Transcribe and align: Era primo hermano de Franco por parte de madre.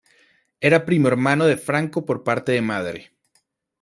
Era 0.67 0.83
primo 0.87 1.09
hermano 1.09 1.45
de 1.45 1.57
Franco 1.57 2.07
por 2.07 2.23
parte 2.23 2.53
de 2.53 2.63
madre. 2.63 3.11